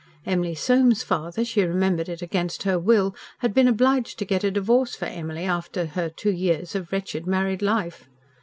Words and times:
Emily 0.25 0.55
Soame's 0.55 1.03
father, 1.03 1.45
she 1.45 1.61
remembered 1.63 2.09
it 2.09 2.23
against 2.23 2.63
her 2.63 2.79
will, 2.79 3.15
had 3.41 3.53
been 3.53 3.67
obliged 3.67 4.17
to 4.17 4.25
get 4.25 4.43
a 4.43 4.49
divorce 4.49 4.95
for 4.95 5.05
Emily 5.05 5.43
after 5.43 5.85
her 5.85 6.09
two 6.09 6.31
years 6.31 6.73
of 6.73 6.91
wretched 6.91 7.27
married 7.27 7.61
life. 7.61 8.07